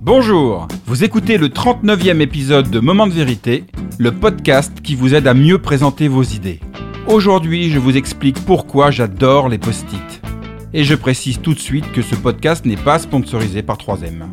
Bonjour, 0.00 0.68
vous 0.86 1.02
écoutez 1.02 1.38
le 1.38 1.48
39e 1.48 2.20
épisode 2.20 2.70
de 2.70 2.78
Moment 2.78 3.08
de 3.08 3.12
vérité, 3.12 3.64
le 3.98 4.12
podcast 4.12 4.80
qui 4.80 4.94
vous 4.94 5.12
aide 5.12 5.26
à 5.26 5.34
mieux 5.34 5.58
présenter 5.58 6.06
vos 6.06 6.22
idées. 6.22 6.60
Aujourd'hui, 7.08 7.68
je 7.68 7.80
vous 7.80 7.96
explique 7.96 8.38
pourquoi 8.44 8.92
j'adore 8.92 9.48
les 9.48 9.58
post-it. 9.58 10.22
Et 10.72 10.84
je 10.84 10.94
précise 10.94 11.40
tout 11.40 11.52
de 11.52 11.58
suite 11.58 11.90
que 11.90 12.02
ce 12.02 12.14
podcast 12.14 12.64
n'est 12.64 12.76
pas 12.76 13.00
sponsorisé 13.00 13.62
par 13.62 13.76
3M. 13.76 14.26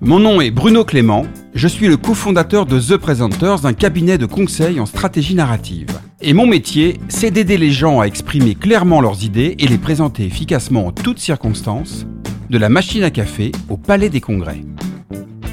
Mon 0.00 0.18
nom 0.18 0.40
est 0.40 0.50
Bruno 0.50 0.86
Clément, 0.86 1.26
je 1.54 1.68
suis 1.68 1.86
le 1.86 1.98
cofondateur 1.98 2.64
de 2.64 2.80
The 2.80 2.96
Presenters, 2.96 3.66
un 3.66 3.74
cabinet 3.74 4.16
de 4.16 4.24
conseil 4.24 4.80
en 4.80 4.86
stratégie 4.86 5.34
narrative. 5.34 5.88
Et 6.22 6.32
mon 6.32 6.46
métier, 6.46 6.98
c'est 7.08 7.30
d'aider 7.30 7.58
les 7.58 7.72
gens 7.72 8.00
à 8.00 8.06
exprimer 8.06 8.54
clairement 8.54 9.02
leurs 9.02 9.22
idées 9.22 9.54
et 9.58 9.66
les 9.66 9.76
présenter 9.76 10.24
efficacement 10.24 10.86
en 10.86 10.92
toutes 10.92 11.18
circonstances, 11.18 12.06
de 12.50 12.58
la 12.58 12.68
machine 12.68 13.02
à 13.02 13.10
café 13.10 13.50
au 13.68 13.76
palais 13.76 14.10
des 14.10 14.20
congrès. 14.20 14.60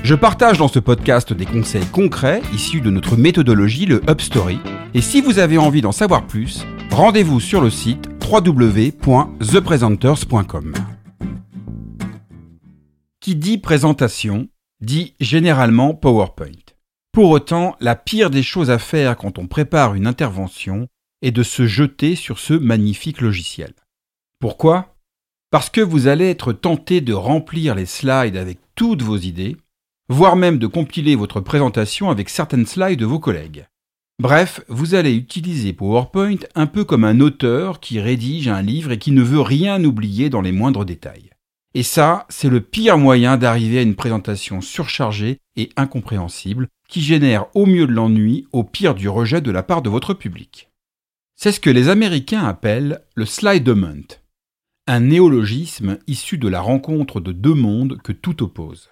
Je 0.03 0.15
partage 0.15 0.57
dans 0.57 0.67
ce 0.67 0.79
podcast 0.79 1.31
des 1.33 1.45
conseils 1.45 1.85
concrets 1.85 2.41
issus 2.53 2.81
de 2.81 2.89
notre 2.89 3.15
méthodologie, 3.17 3.85
le 3.85 4.01
UpStory. 4.09 4.59
Et 4.93 5.01
si 5.01 5.21
vous 5.21 5.39
avez 5.39 5.57
envie 5.57 5.81
d'en 5.81 5.91
savoir 5.91 6.25
plus, 6.25 6.65
rendez-vous 6.91 7.39
sur 7.39 7.61
le 7.61 7.69
site 7.69 8.09
www.thepresenters.com. 8.31 10.73
Qui 13.19 13.35
dit 13.35 13.57
présentation 13.57 14.47
dit 14.81 15.13
généralement 15.19 15.93
PowerPoint. 15.93 16.47
Pour 17.11 17.31
autant, 17.31 17.75
la 17.79 17.95
pire 17.95 18.29
des 18.29 18.43
choses 18.43 18.71
à 18.71 18.79
faire 18.79 19.17
quand 19.17 19.39
on 19.39 19.47
prépare 19.47 19.95
une 19.95 20.07
intervention 20.07 20.87
est 21.21 21.31
de 21.31 21.43
se 21.43 21.67
jeter 21.67 22.15
sur 22.15 22.39
ce 22.39 22.53
magnifique 22.53 23.21
logiciel. 23.21 23.73
Pourquoi? 24.39 24.95
Parce 25.51 25.69
que 25.69 25.81
vous 25.81 26.07
allez 26.07 26.29
être 26.29 26.53
tenté 26.53 27.01
de 27.01 27.13
remplir 27.13 27.75
les 27.75 27.85
slides 27.85 28.37
avec 28.37 28.59
toutes 28.75 29.01
vos 29.01 29.17
idées, 29.17 29.57
voire 30.07 30.35
même 30.35 30.57
de 30.57 30.67
compiler 30.67 31.15
votre 31.15 31.39
présentation 31.39 32.09
avec 32.09 32.29
certaines 32.29 32.65
slides 32.65 32.99
de 32.99 33.05
vos 33.05 33.19
collègues. 33.19 33.65
Bref, 34.19 34.61
vous 34.67 34.95
allez 34.95 35.13
utiliser 35.13 35.71
PowerPoint 35.71 36.35
un 36.53 36.67
peu 36.67 36.83
comme 36.83 37.05
un 37.05 37.21
auteur 37.21 37.79
qui 37.79 38.01
rédige 38.01 38.49
un 38.49 38.61
livre 38.61 38.91
et 38.91 38.99
qui 38.99 39.11
ne 39.11 39.21
veut 39.21 39.39
rien 39.39 39.83
oublier 39.83 40.29
dans 40.29 40.41
les 40.41 40.51
moindres 40.51 40.85
détails. 40.85 41.29
Et 41.73 41.83
ça, 41.83 42.25
c'est 42.29 42.49
le 42.49 42.61
pire 42.61 42.97
moyen 42.97 43.37
d'arriver 43.37 43.79
à 43.79 43.83
une 43.83 43.95
présentation 43.95 44.59
surchargée 44.59 45.37
et 45.55 45.69
incompréhensible 45.77 46.67
qui 46.89 47.01
génère 47.01 47.45
au 47.55 47.65
mieux 47.65 47.87
de 47.87 47.93
l'ennui, 47.93 48.47
au 48.51 48.63
pire 48.63 48.95
du 48.95 49.07
rejet 49.07 49.39
de 49.39 49.51
la 49.51 49.63
part 49.63 49.81
de 49.81 49.89
votre 49.89 50.13
public. 50.13 50.69
C'est 51.35 51.51
ce 51.51 51.59
que 51.59 51.69
les 51.69 51.87
Américains 51.87 52.43
appellent 52.43 53.01
le 53.15 53.25
slidement, 53.25 54.03
un 54.89 55.01
néologisme 55.01 55.99
issu 56.07 56.39
de 56.39 56.47
la 56.47 56.61
rencontre 56.61 57.19
de 57.19 57.31
deux 57.31 57.53
mondes 57.53 58.01
que 58.01 58.11
tout 58.11 58.41
oppose. 58.41 58.89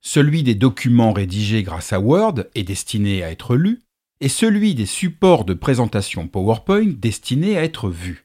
Celui 0.00 0.42
des 0.42 0.54
documents 0.54 1.12
rédigés 1.12 1.62
grâce 1.62 1.92
à 1.92 2.00
Word 2.00 2.44
et 2.54 2.62
destinés 2.62 3.22
à 3.22 3.30
être 3.30 3.54
lus, 3.54 3.82
et 4.22 4.30
celui 4.30 4.74
des 4.74 4.86
supports 4.86 5.44
de 5.44 5.52
présentation 5.52 6.28
PowerPoint 6.28 6.94
destinés 6.96 7.58
à 7.58 7.62
être 7.62 7.90
vus. 7.90 8.24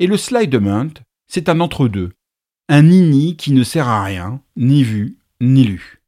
Et 0.00 0.06
le 0.06 0.18
slidement, 0.18 0.90
c'est 1.28 1.48
un 1.48 1.60
entre-deux, 1.60 2.12
un 2.68 2.82
nini 2.82 3.38
qui 3.38 3.52
ne 3.52 3.64
sert 3.64 3.88
à 3.88 4.04
rien, 4.04 4.42
ni 4.54 4.82
vu, 4.82 5.16
ni 5.40 5.64
lu. 5.64 6.02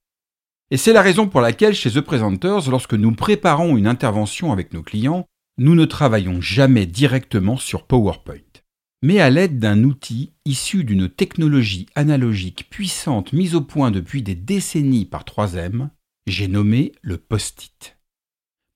Et 0.71 0.77
c'est 0.77 0.93
la 0.93 1.01
raison 1.01 1.29
pour 1.29 1.41
laquelle 1.41 1.75
chez 1.75 1.91
The 1.91 2.03
Presenters, 2.03 2.69
lorsque 2.69 2.93
nous 2.93 3.13
préparons 3.13 3.79
une 3.79 3.87
intervention 3.87 4.53
avec 4.53 4.75
nos 4.75 4.83
clients, 4.83 5.27
nous 5.57 5.75
ne 5.75 5.87
travaillons 5.87 6.43
jamais 6.43 6.85
directement 6.85 7.57
sur 7.57 7.87
PowerPoint 7.87 8.52
mais 9.03 9.19
à 9.19 9.31
l'aide 9.31 9.59
d'un 9.59 9.83
outil 9.83 10.33
issu 10.45 10.85
d'une 10.85 11.09
technologie 11.09 11.87
analogique 11.97 12.69
puissante 12.71 13.33
mise 13.33 13.55
au 13.57 13.61
point 13.61 13.91
depuis 13.91 14.23
des 14.23 14.37
décennies 14.37 15.05
par 15.05 15.25
3M, 15.25 15.89
j'ai 16.27 16.47
nommé 16.47 16.93
le 17.03 17.19
post-it. 17.19 17.99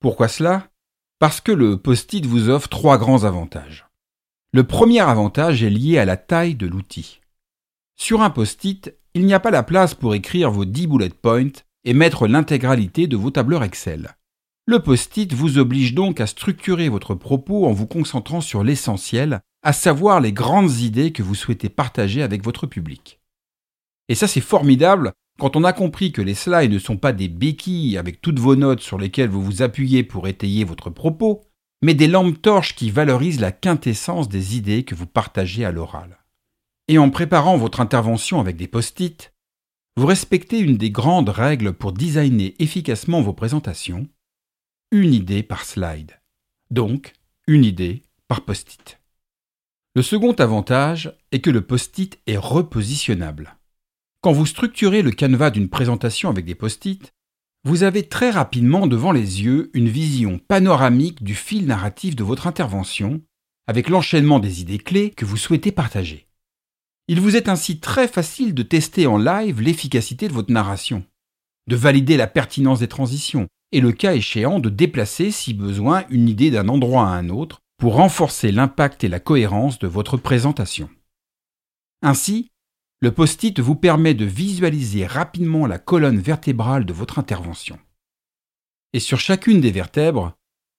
Pourquoi 0.00 0.26
cela? 0.28 0.68
Parce 1.20 1.40
que 1.40 1.52
le 1.52 1.76
post-it 1.76 2.26
vous 2.26 2.50
offre 2.50 2.68
trois 2.68 2.98
grands 2.98 3.24
avantages. 3.24 3.86
Le 4.52 4.64
premier 4.64 5.00
avantage 5.00 5.62
est 5.62 5.70
lié 5.70 5.98
à 5.98 6.04
la 6.04 6.16
taille 6.16 6.56
de 6.56 6.66
l'outil. 6.66 7.20
Sur 7.96 8.20
un 8.20 8.30
post-it, 8.30 8.94
il 9.14 9.24
n'y 9.24 9.34
a 9.34 9.40
pas 9.40 9.50
la 9.50 9.62
place 9.62 9.94
pour 9.94 10.14
écrire 10.14 10.50
vos 10.50 10.64
10 10.64 10.88
bullet 10.88 11.08
points 11.10 11.52
et 11.84 11.94
mettre 11.94 12.26
l'intégralité 12.26 13.06
de 13.06 13.16
vos 13.16 13.30
tableurs 13.30 13.64
Excel. 13.64 14.16
Le 14.66 14.80
post-it 14.80 15.32
vous 15.32 15.58
oblige 15.58 15.94
donc 15.94 16.20
à 16.20 16.26
structurer 16.26 16.88
votre 16.88 17.14
propos 17.14 17.66
en 17.66 17.72
vous 17.72 17.86
concentrant 17.86 18.40
sur 18.40 18.64
l'essentiel 18.64 19.40
à 19.66 19.72
savoir 19.72 20.20
les 20.20 20.32
grandes 20.32 20.78
idées 20.78 21.10
que 21.10 21.24
vous 21.24 21.34
souhaitez 21.34 21.68
partager 21.68 22.22
avec 22.22 22.44
votre 22.44 22.68
public. 22.68 23.18
Et 24.08 24.14
ça 24.14 24.28
c'est 24.28 24.40
formidable 24.40 25.12
quand 25.40 25.56
on 25.56 25.64
a 25.64 25.72
compris 25.72 26.12
que 26.12 26.22
les 26.22 26.36
slides 26.36 26.70
ne 26.70 26.78
sont 26.78 26.96
pas 26.96 27.12
des 27.12 27.26
béquilles 27.26 27.98
avec 27.98 28.20
toutes 28.20 28.38
vos 28.38 28.54
notes 28.54 28.80
sur 28.80 28.96
lesquelles 28.96 29.28
vous 29.28 29.42
vous 29.42 29.62
appuyez 29.62 30.04
pour 30.04 30.28
étayer 30.28 30.62
votre 30.62 30.88
propos, 30.88 31.40
mais 31.82 31.94
des 31.94 32.06
lampes 32.06 32.40
torches 32.40 32.76
qui 32.76 32.92
valorisent 32.92 33.40
la 33.40 33.50
quintessence 33.50 34.28
des 34.28 34.56
idées 34.56 34.84
que 34.84 34.94
vous 34.94 35.04
partagez 35.04 35.64
à 35.64 35.72
l'oral. 35.72 36.16
Et 36.86 36.98
en 36.98 37.10
préparant 37.10 37.56
votre 37.56 37.80
intervention 37.80 38.38
avec 38.38 38.56
des 38.56 38.68
post-it, 38.68 39.34
vous 39.96 40.06
respectez 40.06 40.60
une 40.60 40.76
des 40.76 40.90
grandes 40.90 41.30
règles 41.30 41.72
pour 41.72 41.90
designer 41.90 42.54
efficacement 42.60 43.20
vos 43.20 43.32
présentations, 43.32 44.06
une 44.92 45.12
idée 45.12 45.42
par 45.42 45.64
slide. 45.64 46.20
Donc, 46.70 47.14
une 47.48 47.64
idée 47.64 48.04
par 48.28 48.42
post-it. 48.42 49.00
Le 49.96 50.02
second 50.02 50.34
avantage 50.34 51.10
est 51.32 51.38
que 51.38 51.48
le 51.48 51.62
post-it 51.62 52.20
est 52.26 52.36
repositionnable. 52.36 53.56
Quand 54.20 54.32
vous 54.32 54.44
structurez 54.44 55.00
le 55.00 55.10
canevas 55.10 55.48
d'une 55.48 55.70
présentation 55.70 56.28
avec 56.28 56.44
des 56.44 56.54
post-it, 56.54 57.14
vous 57.64 57.82
avez 57.82 58.02
très 58.02 58.28
rapidement 58.28 58.86
devant 58.86 59.10
les 59.10 59.42
yeux 59.42 59.70
une 59.72 59.88
vision 59.88 60.38
panoramique 60.48 61.24
du 61.24 61.34
fil 61.34 61.64
narratif 61.64 62.14
de 62.14 62.24
votre 62.24 62.46
intervention, 62.46 63.22
avec 63.66 63.88
l'enchaînement 63.88 64.38
des 64.38 64.60
idées 64.60 64.76
clés 64.76 65.12
que 65.12 65.24
vous 65.24 65.38
souhaitez 65.38 65.72
partager. 65.72 66.26
Il 67.08 67.18
vous 67.22 67.34
est 67.34 67.48
ainsi 67.48 67.80
très 67.80 68.06
facile 68.06 68.52
de 68.52 68.62
tester 68.62 69.06
en 69.06 69.16
live 69.16 69.62
l'efficacité 69.62 70.28
de 70.28 70.34
votre 70.34 70.52
narration, 70.52 71.04
de 71.68 71.76
valider 71.76 72.18
la 72.18 72.26
pertinence 72.26 72.80
des 72.80 72.88
transitions, 72.88 73.48
et 73.72 73.80
le 73.80 73.92
cas 73.92 74.14
échéant 74.14 74.58
de 74.58 74.68
déplacer 74.68 75.30
si 75.30 75.54
besoin 75.54 76.04
une 76.10 76.28
idée 76.28 76.50
d'un 76.50 76.68
endroit 76.68 77.08
à 77.08 77.14
un 77.14 77.30
autre 77.30 77.62
pour 77.78 77.94
renforcer 77.94 78.52
l'impact 78.52 79.04
et 79.04 79.08
la 79.08 79.20
cohérence 79.20 79.78
de 79.78 79.86
votre 79.86 80.16
présentation. 80.16 80.88
Ainsi, 82.02 82.50
le 83.00 83.12
post-it 83.12 83.60
vous 83.60 83.74
permet 83.74 84.14
de 84.14 84.24
visualiser 84.24 85.06
rapidement 85.06 85.66
la 85.66 85.78
colonne 85.78 86.18
vertébrale 86.18 86.86
de 86.86 86.92
votre 86.92 87.18
intervention. 87.18 87.78
Et 88.92 89.00
sur 89.00 89.20
chacune 89.20 89.60
des 89.60 89.70
vertèbres, 89.70 90.32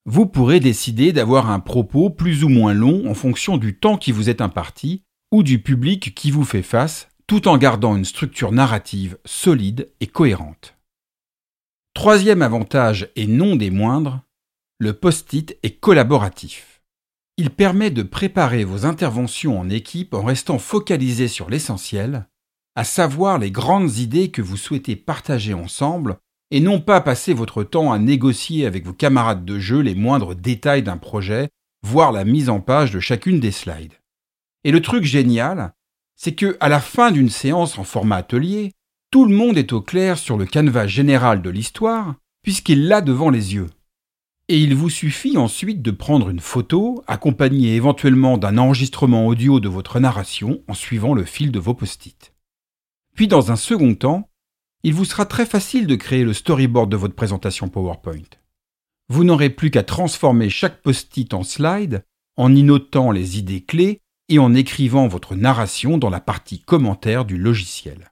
vous 0.06 0.26
pourrez 0.26 0.60
décider 0.60 1.14
d'avoir 1.14 1.52
un 1.52 1.60
propos 1.60 2.10
plus 2.10 2.44
ou 2.44 2.50
moins 2.50 2.74
long 2.74 3.10
en 3.10 3.14
fonction 3.14 3.58
du 3.58 3.78
temps 3.78 3.98
qui 3.98 4.12
vous 4.12 4.30
est 4.30 4.42
imparti 4.42 5.04
ou 5.32 5.44
du 5.44 5.62
public 5.62 6.16
qui 6.16 6.32
vous 6.32 6.46
fait 6.46 6.64
face, 6.64 7.10
tout 7.28 7.48
en 7.48 7.58
gardant 7.58 7.96
une 7.96 8.06
structure 8.06 8.52
narrative 8.52 9.18
solide 9.26 9.92
et 10.00 10.08
cohérente. 10.08 10.76
Troisième 11.94 12.42
avantage 12.42 13.10
et 13.16 13.28
non 13.28 13.56
des 13.56 13.70
moindres, 13.70 14.22
le 14.80 14.94
post-it 14.94 15.58
est 15.62 15.80
collaboratif. 15.80 16.77
Il 17.40 17.52
permet 17.52 17.92
de 17.92 18.02
préparer 18.02 18.64
vos 18.64 18.88
interventions 18.88 19.60
en 19.60 19.70
équipe 19.70 20.16
en 20.16 20.24
restant 20.24 20.58
focalisé 20.58 21.28
sur 21.28 21.52
l'essentiel, 21.52 22.28
à 22.76 22.84
savoir 22.84 23.38
les 23.38 23.52
grandes 23.52 23.98
idées 23.98 24.32
que 24.32 24.42
vous 24.42 24.58
souhaitez 24.58 24.96
partager 24.96 25.54
ensemble, 25.54 26.18
et 26.50 26.60
non 26.60 26.82
pas 26.82 27.00
passer 27.00 27.36
votre 27.36 27.64
temps 27.64 27.92
à 27.92 28.00
négocier 28.00 28.66
avec 28.66 28.88
vos 28.88 28.94
camarades 28.94 29.46
de 29.46 29.60
jeu 29.60 29.82
les 29.82 29.94
moindres 29.94 30.34
détails 30.34 30.82
d'un 30.82 30.98
projet, 30.98 31.50
voire 31.84 32.12
la 32.12 32.26
mise 32.26 32.50
en 32.50 32.60
page 32.60 32.92
de 32.92 33.00
chacune 33.00 33.40
des 33.40 33.52
slides. 33.52 33.94
Et 34.64 34.72
le 34.72 34.82
truc 34.82 35.04
génial, 35.04 35.74
c'est 36.16 36.34
que 36.34 36.58
à 36.60 36.70
la 36.70 36.80
fin 36.80 37.12
d'une 37.12 37.30
séance 37.30 37.78
en 37.78 37.84
format 37.84 38.16
atelier, 38.18 38.72
tout 39.12 39.26
le 39.26 39.36
monde 39.36 39.60
est 39.60 39.74
au 39.74 39.82
clair 39.82 40.18
sur 40.18 40.38
le 40.38 40.46
canevas 40.48 40.88
général 40.88 41.44
de 41.44 41.52
l'histoire, 41.52 42.16
puisqu'il 42.42 42.88
l'a 42.88 43.02
devant 43.02 43.30
les 43.30 43.54
yeux 43.54 43.70
et 44.50 44.60
il 44.60 44.76
vous 44.76 44.90
suffit 44.90 45.38
ensuite 45.38 45.82
de 45.82 45.92
prendre 45.92 46.30
une 46.30 46.40
photo, 46.40 47.04
accompagnée 47.08 47.76
éventuellement 47.76 48.38
d'un 48.38 48.58
enregistrement 48.58 49.28
audio 49.28 49.60
de 49.60 49.68
votre 49.68 50.00
narration 50.00 50.62
en 50.68 50.74
suivant 50.74 51.14
le 51.14 51.26
fil 51.26 51.52
de 51.52 51.60
vos 51.60 51.74
post-it. 51.74 52.34
Puis 53.14 53.28
dans 53.28 53.52
un 53.52 53.58
second 53.58 53.94
temps, 53.96 54.30
il 54.84 54.94
vous 54.94 55.06
sera 55.06 55.26
très 55.26 55.46
facile 55.46 55.86
de 55.86 55.96
créer 55.96 56.24
le 56.24 56.34
storyboard 56.34 56.90
de 56.90 56.96
votre 56.96 57.16
présentation 57.16 57.68
PowerPoint. 57.68 58.30
Vous 59.10 59.24
n'aurez 59.24 59.50
plus 59.50 59.72
qu'à 59.72 59.84
transformer 59.84 60.50
chaque 60.50 60.82
post-it 60.82 61.34
en 61.34 61.44
slide 61.44 62.04
en 62.38 62.56
y 62.56 62.64
notant 62.64 63.12
les 63.12 63.40
idées 63.40 63.64
clés 63.64 64.02
et 64.30 64.40
en 64.40 64.54
écrivant 64.54 65.08
votre 65.08 65.36
narration 65.36 65.98
dans 65.98 66.10
la 66.10 66.20
partie 66.20 66.62
commentaire 66.62 67.26
du 67.26 67.38
logiciel. 67.38 68.12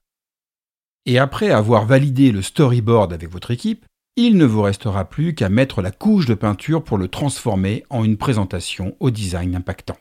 Et 1.06 1.20
après 1.20 1.52
avoir 1.52 1.86
validé 1.86 2.32
le 2.32 2.42
storyboard 2.42 3.14
avec 3.14 3.30
votre 3.30 3.52
équipe, 3.52 3.86
il 4.18 4.38
ne 4.38 4.46
vous 4.46 4.62
restera 4.62 5.06
plus 5.06 5.36
qu'à 5.36 5.50
mettre 5.50 5.82
la 5.82 5.92
couche 5.92 6.26
de 6.26 6.36
peinture 6.36 6.84
pour 6.84 6.98
le 6.98 7.10
transformer 7.10 7.84
en 7.90 8.04
une 8.06 8.18
présentation 8.18 8.96
au 9.02 9.12
design 9.12 9.56
impactant. 9.56 9.98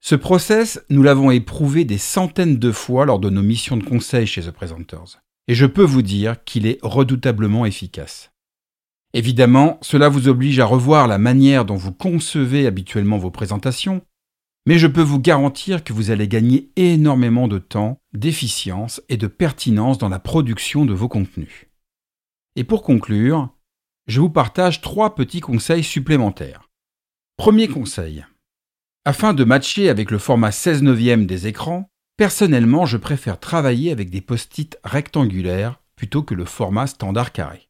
Ce 0.00 0.16
process, 0.16 0.84
nous 0.90 1.02
l'avons 1.02 1.30
éprouvé 1.30 1.84
des 1.84 1.98
centaines 1.98 2.58
de 2.58 2.72
fois 2.72 3.06
lors 3.06 3.20
de 3.20 3.30
nos 3.30 3.42
missions 3.42 3.76
de 3.76 3.84
conseil 3.84 4.26
chez 4.26 4.42
The 4.42 4.50
Presenters. 4.50 5.20
et 5.48 5.54
je 5.54 5.66
peux 5.66 5.84
vous 5.84 6.02
dire 6.02 6.42
qu'il 6.44 6.66
est 6.66 6.78
redoutablement 6.82 7.66
efficace. 7.66 8.32
Évidemment, 9.14 9.78
cela 9.80 10.08
vous 10.08 10.26
oblige 10.26 10.58
à 10.58 10.64
revoir 10.64 11.06
la 11.06 11.18
manière 11.18 11.64
dont 11.64 11.76
vous 11.76 11.92
concevez 11.92 12.66
habituellement 12.66 13.18
vos 13.18 13.30
présentations, 13.30 14.02
mais 14.66 14.78
je 14.78 14.88
peux 14.88 15.02
vous 15.02 15.20
garantir 15.20 15.84
que 15.84 15.92
vous 15.92 16.10
allez 16.10 16.26
gagner 16.26 16.70
énormément 16.74 17.46
de 17.46 17.58
temps, 17.58 17.98
d'efficience 18.12 19.00
et 19.08 19.16
de 19.16 19.28
pertinence 19.28 19.98
dans 19.98 20.08
la 20.08 20.18
production 20.18 20.84
de 20.84 20.92
vos 20.92 21.08
contenus. 21.08 21.66
Et 22.58 22.64
pour 22.64 22.82
conclure, 22.82 23.50
je 24.06 24.18
vous 24.18 24.30
partage 24.30 24.80
trois 24.80 25.14
petits 25.14 25.40
conseils 25.40 25.84
supplémentaires. 25.84 26.70
Premier 27.36 27.68
conseil. 27.68 28.24
Afin 29.04 29.34
de 29.34 29.44
matcher 29.44 29.90
avec 29.90 30.10
le 30.10 30.18
format 30.18 30.52
16 30.52 30.82
neuvième 30.82 31.26
des 31.26 31.46
écrans, 31.46 31.90
personnellement 32.16 32.86
je 32.86 32.96
préfère 32.96 33.38
travailler 33.38 33.92
avec 33.92 34.08
des 34.08 34.22
post-it 34.22 34.78
rectangulaires 34.84 35.82
plutôt 35.96 36.22
que 36.22 36.34
le 36.34 36.46
format 36.46 36.86
standard 36.86 37.32
carré. 37.32 37.68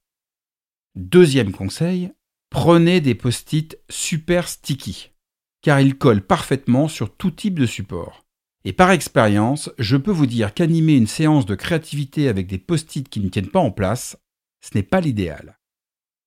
Deuxième 0.95 1.51
conseil, 1.51 2.13
prenez 2.51 3.01
des 3.01 3.17
post-it 3.17 3.77
super 3.91 4.47
sticky, 4.47 5.11
car 5.63 5.81
ils 5.81 5.99
collent 5.99 6.25
parfaitement 6.25 6.87
sur 6.87 7.15
tout 7.15 7.33
type 7.33 7.59
de 7.59 7.67
support. 7.67 8.25
Et 8.65 8.73
par 8.73 8.93
expérience, 8.93 9.71
je 9.79 9.97
peux 9.97 10.13
vous 10.13 10.27
dire 10.27 10.55
qu'animer 10.55 10.95
une 10.95 11.07
séance 11.09 11.45
de 11.45 11.57
créativité 11.57 12.29
avec 12.29 12.47
des 12.47 12.59
post-it 12.59 13.09
qui 13.09 13.21
ne 13.21 13.29
tiennent 13.29 13.51
pas 13.51 13.61
en 13.61 13.73
place, 13.73 14.17
ce 14.61 14.71
n'est 14.75 14.83
pas 14.83 15.01
l'idéal. 15.01 15.59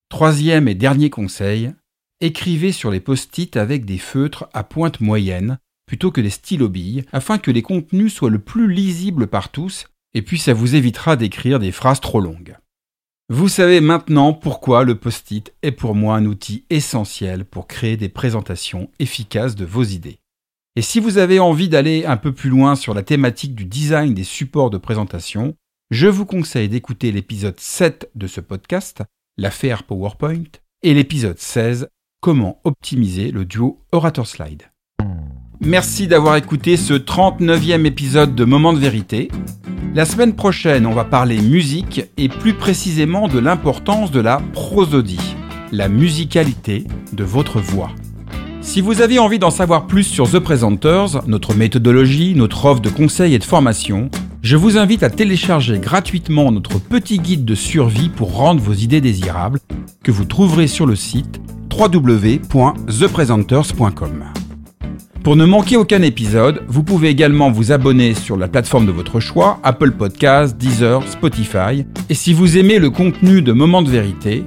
Troisième 0.09 0.67
et 0.67 0.75
dernier 0.75 1.09
conseil, 1.09 1.73
écrivez 2.21 2.71
sur 2.71 2.91
les 2.91 2.99
post-it 2.99 3.55
avec 3.57 3.85
des 3.85 3.97
feutres 3.97 4.49
à 4.53 4.63
pointe 4.63 5.01
moyenne 5.01 5.59
plutôt 5.85 6.11
que 6.11 6.21
des 6.21 6.29
stylos 6.29 6.69
billes 6.69 7.05
afin 7.11 7.37
que 7.37 7.51
les 7.51 7.61
contenus 7.61 8.13
soient 8.13 8.29
le 8.29 8.39
plus 8.39 8.71
lisibles 8.71 9.27
par 9.27 9.49
tous 9.49 9.87
et 10.13 10.21
puis 10.21 10.37
ça 10.37 10.53
vous 10.53 10.75
évitera 10.75 11.15
d'écrire 11.15 11.59
des 11.59 11.71
phrases 11.71 12.01
trop 12.01 12.19
longues. 12.19 12.55
Vous 13.31 13.47
savez 13.47 13.79
maintenant 13.79 14.33
pourquoi 14.33 14.83
le 14.83 14.95
post-it 14.95 15.53
est 15.61 15.71
pour 15.71 15.93
moi 15.93 16.15
un 16.15 16.25
outil 16.25 16.65
essentiel 16.71 17.45
pour 17.45 17.67
créer 17.67 17.95
des 17.95 18.09
présentations 18.09 18.89
efficaces 18.97 19.55
de 19.55 19.65
vos 19.65 19.83
idées. 19.83 20.19
Et 20.75 20.81
si 20.81 20.99
vous 20.99 21.19
avez 21.19 21.39
envie 21.39 21.69
d'aller 21.69 22.05
un 22.05 22.17
peu 22.17 22.33
plus 22.33 22.49
loin 22.49 22.75
sur 22.75 22.93
la 22.93 23.03
thématique 23.03 23.53
du 23.53 23.65
design 23.65 24.13
des 24.13 24.23
supports 24.23 24.71
de 24.71 24.79
présentation, 24.79 25.55
je 25.91 26.07
vous 26.07 26.25
conseille 26.25 26.69
d'écouter 26.69 27.12
l'épisode 27.12 27.59
7 27.59 28.12
de 28.13 28.27
ce 28.27 28.41
podcast 28.41 29.01
l'affaire 29.38 29.83
PowerPoint, 29.83 30.44
et 30.83 30.94
l'épisode 30.94 31.39
16, 31.39 31.88
comment 32.21 32.59
optimiser 32.65 33.31
le 33.31 33.45
duo 33.45 33.80
Orator 33.94 34.27
Slide. 34.27 34.63
Merci 35.62 36.07
d'avoir 36.07 36.36
écouté 36.36 36.75
ce 36.77 36.94
39e 36.94 37.86
épisode 37.86 38.36
de 38.36 38.44
Moment 38.44 38.74
de 38.74 38.80
vérité. 38.80 39.30
La 39.95 40.06
semaine 40.06 40.36
prochaine, 40.36 40.86
on 40.86 40.94
va 40.94 41.06
parler 41.06 41.41
musique 41.41 42.01
et 42.18 42.30
plus 42.30 42.53
précisément 42.53 43.27
de 43.27 43.39
l'importance 43.39 44.12
de 44.12 44.19
la 44.19 44.41
prosodie, 44.53 45.36
la 45.71 45.88
musicalité 45.88 46.83
de 47.13 47.24
votre 47.24 47.59
voix. 47.59 47.91
Si 48.62 48.81
vous 48.81 49.01
avez 49.01 49.19
envie 49.19 49.39
d'en 49.39 49.51
savoir 49.51 49.88
plus 49.88 50.03
sur 50.03 50.30
The 50.30 50.39
Presenters, 50.39 51.27
notre 51.27 51.56
méthodologie, 51.56 52.36
notre 52.36 52.65
offre 52.65 52.81
de 52.81 52.89
conseils 52.89 53.33
et 53.33 53.39
de 53.39 53.44
formation, 53.44 54.12
je 54.41 54.56
vous 54.56 54.77
invite 54.77 55.03
à 55.03 55.09
télécharger 55.09 55.80
gratuitement 55.80 56.50
notre 56.51 56.80
petit 56.80 57.19
guide 57.19 57.44
de 57.45 57.56
survie 57.56 58.09
pour 58.09 58.36
rendre 58.36 58.62
vos 58.62 58.74
idées 58.74 59.01
désirables 59.01 59.59
que 60.03 60.12
vous 60.12 60.25
trouverez 60.25 60.68
sur 60.68 60.86
le 60.86 60.95
site 60.95 61.41
www.thepresenters.com. 61.77 64.24
Pour 65.24 65.36
ne 65.36 65.45
manquer 65.45 65.75
aucun 65.75 66.01
épisode, 66.01 66.63
vous 66.68 66.83
pouvez 66.83 67.09
également 67.09 67.51
vous 67.51 67.74
abonner 67.74 68.13
sur 68.13 68.38
la 68.38 68.47
plateforme 68.47 68.86
de 68.86 68.91
votre 68.91 69.19
choix, 69.19 69.59
Apple 69.63 69.91
Podcasts, 69.91 70.56
Deezer, 70.57 71.06
Spotify. 71.07 71.86
Et 72.09 72.13
si 72.13 72.33
vous 72.33 72.57
aimez 72.57 72.80
le 72.80 72.89
contenu 72.89 73.41
de 73.41 73.51
Moments 73.51 73.81
de 73.81 73.89
vérité, 73.89 74.45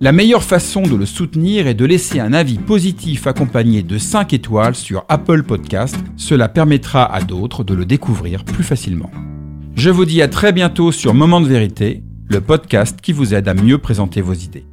la 0.00 0.12
meilleure 0.12 0.44
façon 0.44 0.82
de 0.82 0.96
le 0.96 1.06
soutenir 1.06 1.66
est 1.66 1.74
de 1.74 1.86
laisser 1.86 2.20
un 2.20 2.32
avis 2.32 2.58
positif 2.58 3.26
accompagné 3.26 3.82
de 3.82 3.98
5 3.98 4.32
étoiles 4.34 4.74
sur 4.74 5.04
Apple 5.08 5.42
Podcasts. 5.42 5.98
Cela 6.16 6.48
permettra 6.48 7.04
à 7.04 7.22
d'autres 7.22 7.64
de 7.64 7.74
le 7.74 7.86
découvrir 7.86 8.44
plus 8.44 8.64
facilement. 8.64 9.10
Je 9.74 9.90
vous 9.90 10.04
dis 10.04 10.20
à 10.20 10.28
très 10.28 10.52
bientôt 10.52 10.92
sur 10.92 11.14
Moment 11.14 11.40
de 11.40 11.46
vérité, 11.46 12.02
le 12.28 12.40
podcast 12.40 13.00
qui 13.00 13.12
vous 13.12 13.34
aide 13.34 13.48
à 13.48 13.54
mieux 13.54 13.78
présenter 13.78 14.20
vos 14.20 14.34
idées. 14.34 14.66